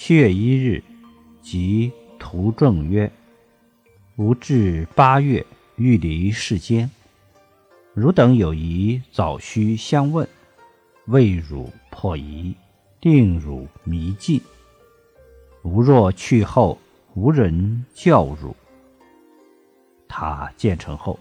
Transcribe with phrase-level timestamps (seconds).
[0.00, 0.80] 七月一日，
[1.42, 3.10] 即图正曰
[4.14, 6.88] ：“吾至八月，欲离世间。
[7.94, 10.26] 汝等有疑，早须相问，
[11.06, 12.54] 为汝破疑，
[13.00, 14.40] 定汝迷尽。
[15.62, 16.78] 吾若去后，
[17.14, 18.54] 无人教汝。”
[20.06, 21.18] 他建成后，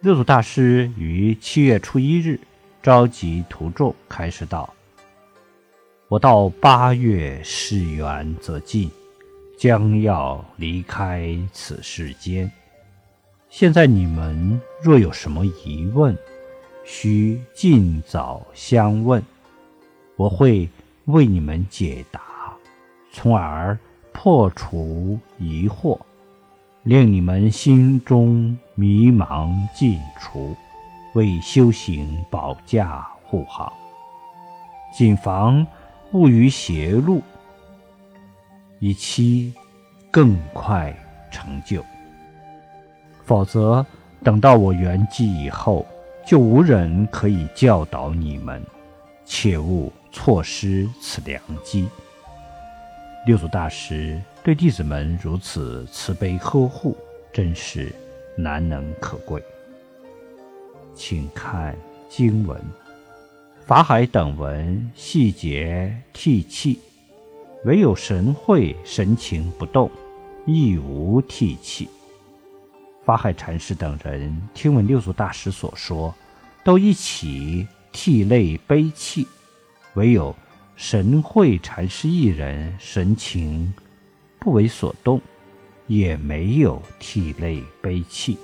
[0.00, 2.38] 六祖大师于七月初一日。
[2.82, 4.72] 召集徒众，开始道
[6.10, 8.90] ：“我到八月世缘则尽，
[9.56, 12.50] 将要离开此世间。
[13.48, 16.18] 现在你们若有什么疑问，
[16.84, 19.22] 需尽早相问，
[20.16, 20.68] 我会
[21.04, 22.20] 为你们解答，
[23.12, 23.78] 从而
[24.12, 25.96] 破除疑惑，
[26.82, 30.56] 令你们心中迷茫尽除。”
[31.14, 33.72] 为修行保驾护航，
[34.92, 35.66] 谨防
[36.12, 37.22] 勿于邪路，
[38.80, 39.54] 以期
[40.10, 40.92] 更快
[41.30, 41.84] 成就。
[43.24, 43.84] 否则，
[44.24, 45.86] 等到我圆寂以后，
[46.26, 48.60] 就无人可以教导你们，
[49.24, 51.88] 切勿错失此良机。
[53.24, 56.96] 六祖大师对弟子们如此慈悲呵护，
[57.32, 57.94] 真是
[58.36, 59.40] 难能可贵。
[60.96, 61.76] 请看
[62.08, 62.60] 经文，
[63.70, 66.80] 法海等闻细节涕泣，
[67.64, 69.88] 唯有神会神情不动，
[70.44, 71.88] 亦无涕泣。
[73.04, 76.12] 法海禅师等人听闻六祖大师所说，
[76.64, 79.24] 都一起涕泪悲泣，
[79.94, 80.34] 唯有
[80.74, 83.72] 神会禅师一人神情
[84.40, 85.20] 不为所动，
[85.86, 88.36] 也没有涕泪悲泣。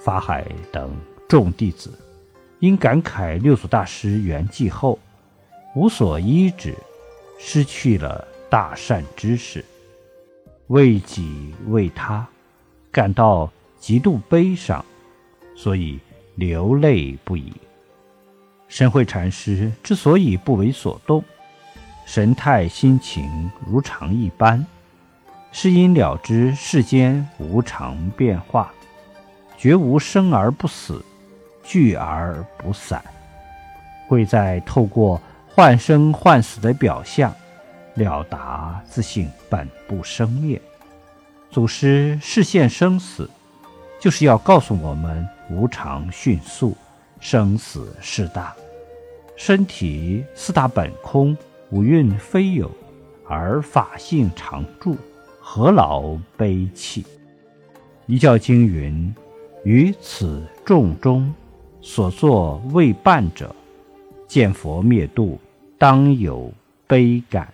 [0.00, 0.96] 法海等。
[1.28, 1.96] 众弟子
[2.60, 4.98] 因感慨六祖大师圆寂后
[5.74, 6.74] 无所依止，
[7.38, 9.64] 失去了大善知识，
[10.66, 12.26] 为己为他
[12.92, 14.84] 感到极度悲伤，
[15.56, 15.98] 所以
[16.34, 17.52] 流泪不已。
[18.68, 21.24] 神会禅师之所以不为所动，
[22.04, 24.64] 神态心情如常一般，
[25.50, 28.70] 是因了知世间无常变化，
[29.56, 31.02] 绝无生而不死。
[31.62, 33.02] 聚而不散，
[34.08, 37.34] 会在透过幻生幻死的表象，
[37.94, 40.60] 了达自性本不生灭。
[41.50, 43.28] 祖师示现生死，
[43.98, 46.76] 就是要告诉我们：无常迅速，
[47.20, 48.54] 生死事大。
[49.36, 51.36] 身体四大本空，
[51.70, 52.70] 五蕴非有，
[53.26, 54.96] 而法性常住，
[55.40, 57.04] 何劳悲泣？
[58.06, 59.14] 一教经云：
[59.64, 61.32] 于此众中。
[61.82, 63.54] 所作未办者，
[64.28, 65.38] 见佛灭度，
[65.78, 66.52] 当有
[66.86, 67.46] 悲感；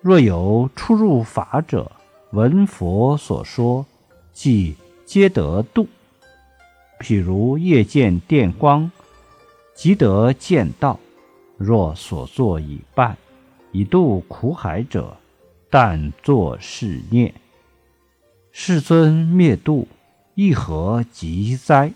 [0.00, 1.90] 若有出入法者，
[2.32, 3.86] 闻佛所说，
[4.32, 4.76] 即
[5.06, 5.88] 皆得度。
[7.00, 8.90] 譬如夜见电光，
[9.74, 11.00] 即得见道。
[11.56, 13.16] 若所作已办，
[13.70, 15.16] 以度苦海者，
[15.70, 17.32] 但作是念：
[18.50, 19.88] 世尊灭度，
[20.34, 21.92] 亦何急哉？